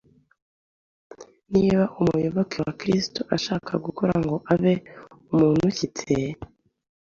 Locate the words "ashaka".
3.35-3.71